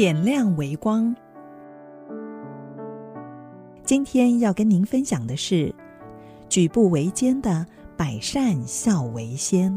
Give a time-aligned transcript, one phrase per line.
[0.00, 1.14] 点亮微光。
[3.84, 5.74] 今天要跟您分享的是
[6.48, 7.66] “举步维艰”的
[7.98, 9.70] 百善孝为先。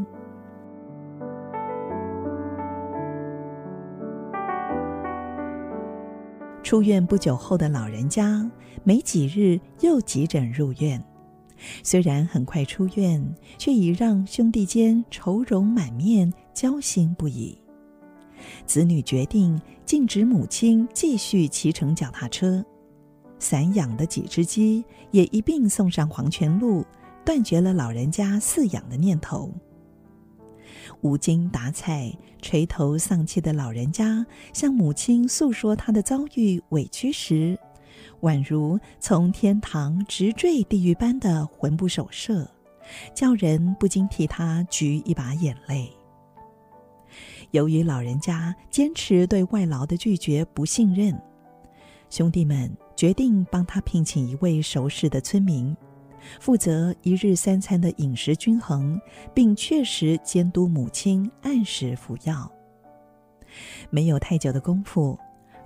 [6.62, 8.50] 出院不久后的老人家，
[8.82, 11.04] 没几日又急诊入院。
[11.82, 13.22] 虽然很快出院，
[13.58, 17.58] 却已让兄弟间愁容满面，焦心不已。
[18.66, 22.64] 子女决定禁止母亲继续骑乘脚踏车。
[23.38, 26.84] 散养的几只鸡也一并送上黄泉路，
[27.24, 29.52] 断绝了老人家饲养的念头。
[31.00, 37.58] 无精打采、垂头丧气的老人家向母亲诉说他的遭遇委屈时，
[38.20, 42.48] 宛如从天堂直坠地狱般的魂不守舍，
[43.14, 45.90] 叫人不禁替他掬一把眼泪。
[47.54, 51.16] 由于老人家坚持对外劳的拒绝不信任，
[52.10, 55.74] 兄弟们决定帮他聘请一位熟识的村民，
[56.40, 59.00] 负责一日三餐的饮食均衡，
[59.32, 62.50] 并确实监督母亲按时服药。
[63.88, 65.16] 没有太久的功夫，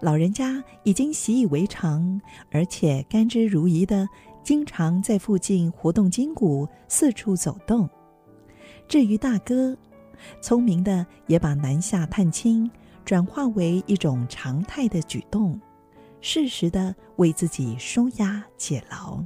[0.03, 2.21] 老人家已经习以为常，
[2.51, 4.07] 而且甘之如饴的，
[4.43, 7.89] 经常在附近活动筋骨，四处走动。
[8.87, 9.75] 至于大哥，
[10.41, 12.71] 聪明的也把南下探亲
[13.05, 15.61] 转化为一种常态的举动。
[16.21, 19.23] 适时的为自己纾压解劳。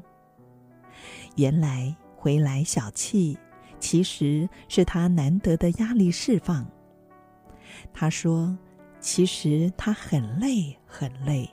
[1.37, 3.35] 原来回来小憩，
[3.81, 6.67] 其实是他难得的压力释放。
[7.95, 8.57] 他说
[9.01, 11.49] ：“其实他很累，很累。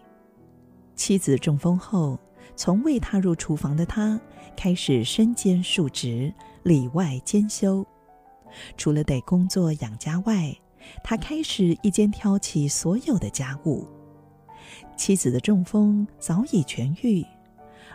[0.93, 2.19] 妻子中风后，
[2.57, 4.19] 从未踏入厨房的他，
[4.57, 7.87] 开始身兼数职，里外兼修。
[8.77, 10.55] 除了得工作养家外，
[11.03, 13.87] 他开始一肩挑起所有的家务。”
[14.95, 17.25] 妻子的中风早已痊愈，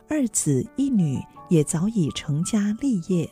[0.08, 3.28] 二子一女也早已成家立业，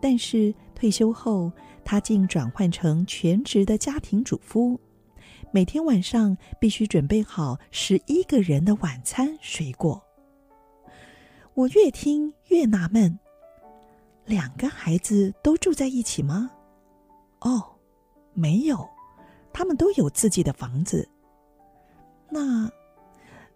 [0.00, 1.52] 但是退休后，
[1.84, 4.80] 他竟转换成全职的家庭主妇，
[5.52, 10.02] 每天晚上必须准备好十一个人的晚餐水果。
[11.54, 13.18] 我越听越纳闷，
[14.28, 16.50] 两个孩子都住在一起吗？
[17.40, 17.64] 哦，
[18.34, 18.86] 没有，
[19.54, 21.08] 他们都有自己的房子。
[22.28, 22.70] 那，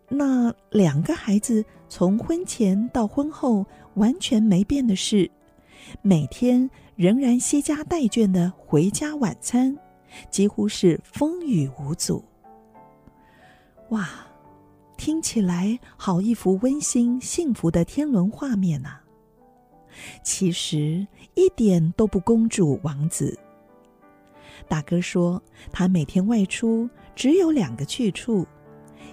[0.09, 3.66] 那两个孩子从婚前到婚后
[3.97, 5.31] 完全没变的是，
[6.00, 9.77] 每天仍然携家带眷的回家晚餐，
[10.31, 12.25] 几乎是风雨无阻。
[13.91, 14.09] 哇，
[14.97, 19.01] 听起来好一幅温馨幸福的天伦画面呐！
[20.22, 23.38] 其实一点都不公主王子。
[24.69, 28.47] 大哥说，他每天外出只有两个去处。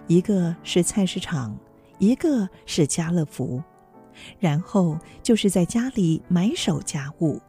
[0.07, 1.57] 一个是菜市场，
[1.97, 3.61] 一个是家乐福，
[4.39, 7.39] 然后就是在家里埋首家务，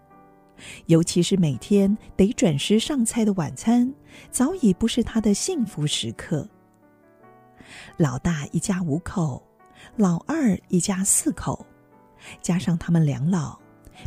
[0.87, 3.93] 尤其是每天得准时上菜的晚餐，
[4.31, 6.47] 早已不是他的幸福时刻。
[7.97, 9.43] 老大一家五口，
[9.97, 11.65] 老二一家四口，
[12.43, 13.59] 加上他们两老，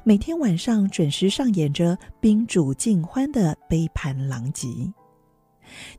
[0.03, 4.68] 每天晚上准时上演着宾主尽欢的杯盘狼藉。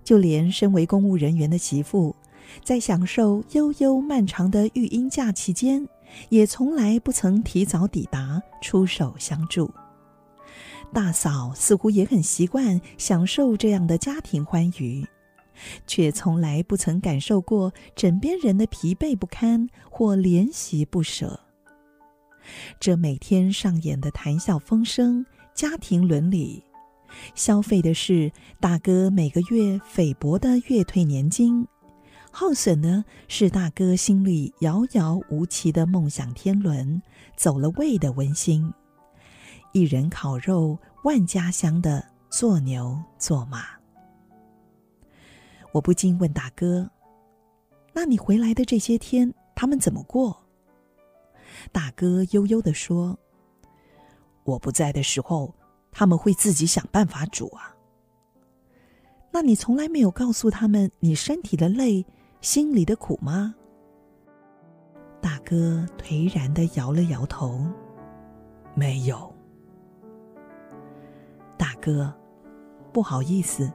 [0.03, 2.15] 就连身为公务人员的媳妇。
[2.63, 5.89] 在享受悠悠漫长的育婴假期间，
[6.29, 9.73] 也从来不曾提早抵达出手相助。
[10.93, 15.05] 大嫂似乎也很习惯享受这样的家庭欢愉，
[15.87, 21.41] 却从来不曾感受过枕边人的疲惫不堪或怜惜不舍。
[22.81, 25.25] 这每天上演的谈笑风生、
[25.55, 26.63] 家庭伦理，
[27.35, 31.67] 消费的是大哥每个月菲薄的月退年金。
[32.31, 37.01] 耗损的是大哥心里遥遥无期的梦想天伦，
[37.37, 38.73] 走了味的温馨，
[39.73, 43.67] 一人烤肉，万家香的做牛做马。
[45.71, 46.91] 我不禁问大哥
[47.95, 50.37] ：“那你回来的这些天，他们怎么过？”
[51.73, 53.19] 大哥悠悠地说
[54.45, 55.55] ：“我不在的时候，
[55.91, 57.75] 他们会自己想办法煮啊。”
[59.33, 62.07] 那你从来没有告诉他们你身体的累？
[62.41, 63.55] 心里的苦吗？
[65.21, 67.67] 大哥颓然地摇了摇头，
[68.75, 69.35] 没有。
[71.57, 72.13] 大哥，
[72.93, 73.73] 不好意思，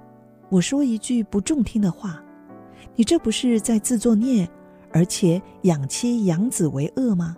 [0.49, 2.23] 我说一句不中听的话，
[2.95, 4.47] 你这不是在自作孽，
[4.93, 7.35] 而且养妻养子为恶吗？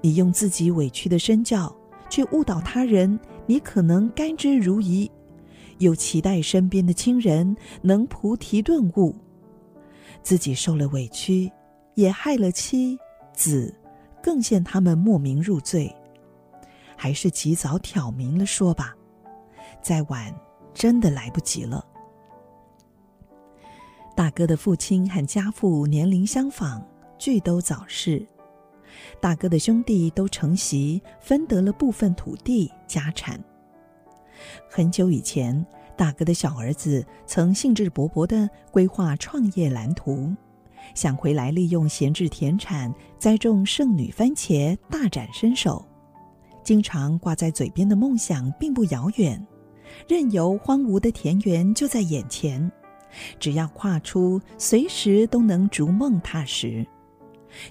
[0.00, 1.74] 你用自己委屈的身教
[2.08, 5.10] 去误导他人，你可能甘之如饴，
[5.78, 9.14] 又期待身边的亲人能菩提顿悟，
[10.22, 11.50] 自己受了委屈，
[11.94, 12.98] 也害了妻
[13.32, 13.74] 子，
[14.22, 15.94] 更陷他们莫名入罪，
[16.96, 18.94] 还是及早挑明了说吧，
[19.82, 20.34] 再晚
[20.72, 21.84] 真的来不及了。
[24.16, 26.82] 大哥的父亲和家父年龄相仿，
[27.18, 28.26] 俱都早逝。
[29.20, 33.42] 大哥的兄弟都承袭，分得了部分土地家产。
[34.70, 35.64] 很久以前，
[35.96, 40.34] 大哥的小儿子曾兴致勃勃地规划创业蓝图，
[40.94, 45.84] 想回来利用闲置田产栽种圣女番茄，大展身手。
[46.62, 49.46] 经常挂在嘴边的梦想并不遥远，
[50.08, 52.70] 任由荒芜的田园就在眼前。
[53.38, 56.86] 只要跨出，随时都能逐梦踏实，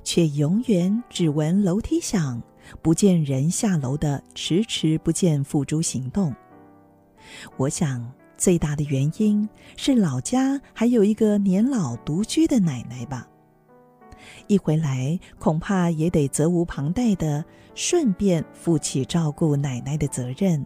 [0.04, 2.42] 却永远只闻楼梯响，
[2.82, 6.34] 不见人下楼的迟迟不见付诸行动。
[7.58, 9.48] 我想，最大的原因
[9.78, 13.28] 是老家还有一个年老独居的奶奶吧。
[14.48, 17.44] 一回来，恐怕也得责无旁贷的
[17.74, 20.66] 顺便负起照顾奶奶的责任，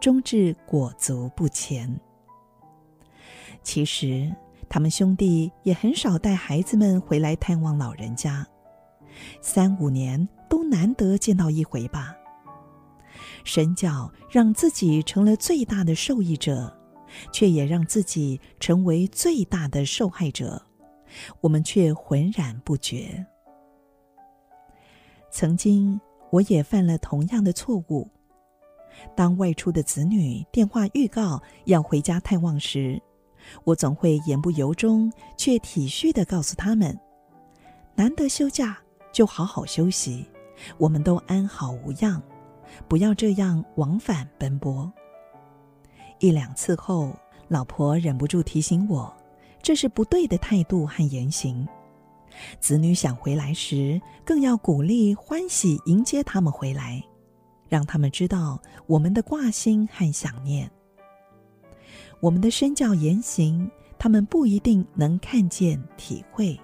[0.00, 1.98] 终至裹足不前。
[3.62, 4.30] 其实，
[4.68, 8.46] 他们兄弟也很少带孩子们回来探望老人家，
[9.40, 12.14] 三五年都难得见到一回吧。
[13.44, 16.76] 神教让自己成了最大的受益者，
[17.32, 20.60] 却也让自己成为最大的受害者，
[21.40, 23.24] 我们却浑然不觉。
[25.30, 25.98] 曾经，
[26.30, 28.08] 我也犯了同样的错误。
[29.14, 33.00] 当外出的子女电话预告要回家探望时，
[33.64, 36.98] 我总会言不由衷，却体恤地告诉他们
[37.94, 38.78] ：“难得休假，
[39.18, 40.24] 就好好休息，
[40.76, 42.22] 我们都安好无恙，
[42.86, 44.88] 不要这样往返奔波。”
[46.20, 47.12] 一两次后，
[47.48, 49.12] 老婆忍不住提醒我，
[49.60, 51.66] 这是不对的态度和言行。
[52.60, 57.02] 子女想回来时，更要鼓励欢喜迎接他们回来，
[57.68, 60.70] 让他们知道我们的挂心和想念。
[62.20, 63.68] 我们的身教言行，
[63.98, 66.56] 他们不一定能看见体会，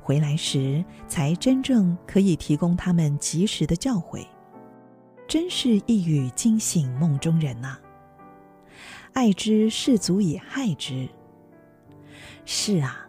[0.00, 4.26] 回来时才真正可以提供他们及时的教诲，
[5.28, 7.78] 真是一语惊醒梦中人呐、
[9.12, 11.08] 爱之是足以害之。
[12.44, 13.06] 是啊，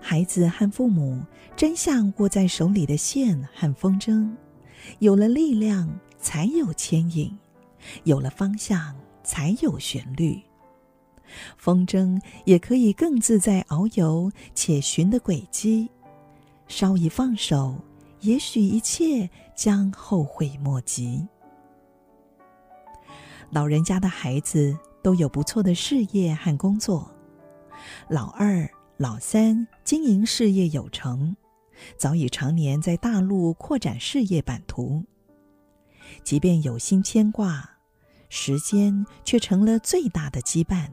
[0.00, 1.20] 孩子和父母
[1.56, 4.30] 真像握在手里的线和风筝，
[4.98, 5.88] 有了力量
[6.18, 7.36] 才有牵引，
[8.04, 8.94] 有了方向
[9.24, 10.40] 才有旋律。
[11.56, 15.88] 风筝也可以更自在遨游，且寻得轨迹。
[16.68, 17.76] 稍一放手，
[18.20, 21.26] 也许一切将后悔莫及。
[23.50, 27.10] 老人家的孩子都有不错的事业和工作，
[28.08, 31.36] 老二、老三经营事业有成，
[31.98, 35.04] 早已常年在大陆扩展事业版图。
[36.24, 37.68] 即便有心牵挂，
[38.30, 40.88] 时间却成了最大的羁绊。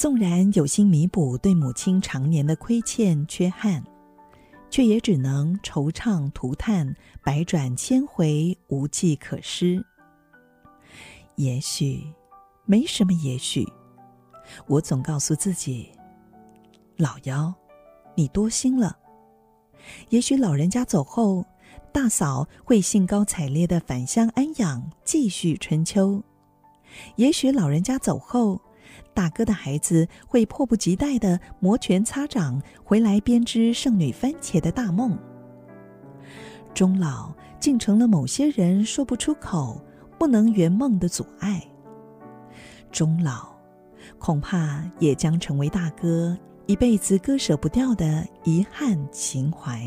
[0.00, 3.84] 纵然有心弥补对母亲常年的亏欠缺憾，
[4.70, 9.84] 却也只能惆怅涂炭，百转千回，无计可施。
[11.34, 12.02] 也许，
[12.64, 13.70] 没什么也许，
[14.66, 15.90] 我总告诉自己：
[16.96, 17.52] 老幺，
[18.14, 18.96] 你多心了。
[20.08, 21.44] 也许老人家走后，
[21.92, 26.22] 大嫂会兴高采烈地返乡安养，继续春秋。
[27.16, 28.58] 也许老人家走后，
[29.12, 35.18] 大哥的孩子会迫不及待地摩拳擦掌回来编织圣女番茄的大梦。
[36.72, 39.80] 终老竟成了某些人说不出口、
[40.18, 41.62] 不能圆梦的阻碍。
[42.92, 43.48] 终老
[44.18, 49.82] 恐怕也将成为大哥一辈子割舍不掉的遗憾情怀。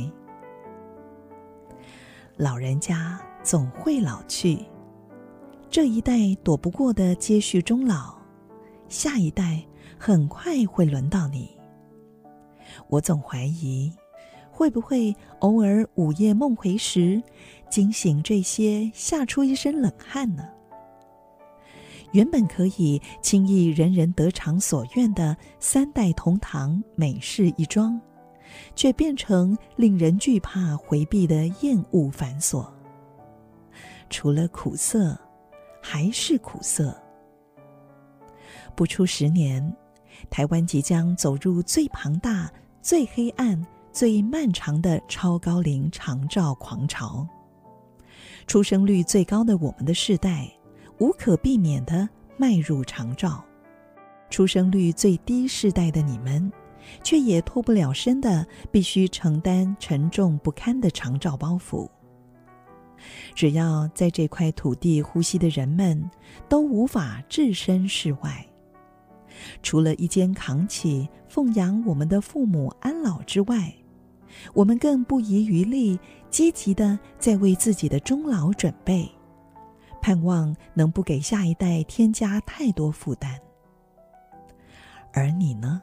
[2.36, 4.66] 老人家总会老去，
[5.70, 8.23] 这一代躲不过的接续终老。
[8.94, 9.60] 下一代
[9.98, 11.50] 很快会轮到你。
[12.90, 13.92] 我总怀疑，
[14.52, 17.20] 会不会偶尔午夜梦回时，
[17.72, 20.48] 惊醒这些，吓出一身冷汗呢？
[22.12, 28.00] 原本可以轻易人人得偿所愿的三代同堂美事一桩，
[28.76, 32.64] 却变成令人惧怕回避的厌恶繁琐。
[34.12, 35.20] 除了苦涩，
[35.82, 36.96] 还是苦涩。
[38.76, 39.76] 不出十年，
[40.30, 42.52] 台湾即将走入最庞大、
[42.82, 47.28] 最黑暗、最漫长的超高龄长照狂潮。
[48.46, 50.52] 出生率最高的我们的世代，
[51.00, 53.42] 无可避免地迈迈入长照，
[54.30, 56.52] 出生率最低世代的你们，
[57.04, 61.90] 却也脱不了身的，必须承担沉重不堪的长照包袱。
[63.34, 66.12] 只要在这块土地呼吸的人们，
[66.50, 68.46] 都无法置身事外。
[69.62, 73.74] 除了一肩扛起奉养我们的父母安老之外，
[74.54, 76.00] 我们更不遗余力，
[76.30, 79.10] 积极的在为自己的终老准备，
[80.02, 83.40] 盼望能不给下一代添加太多负担。
[85.14, 85.82] 而你呢？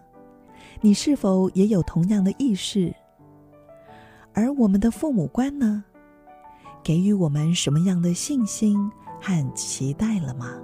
[0.80, 2.94] 你是否也有同样的意识？
[4.32, 5.84] 而我们的父母官呢？
[6.82, 8.90] 给予我们什么样的信心
[9.20, 10.58] 和期待了吗？